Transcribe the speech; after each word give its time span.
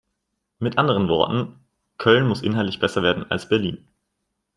Mit 0.57 0.79
anderen 0.79 1.09
Worten, 1.09 1.59
Köln 1.99 2.27
muss 2.27 2.41
inhaltlich 2.41 2.79
besser 2.79 3.03
werden 3.03 3.29
als 3.29 3.47
Berlin. 3.47 3.87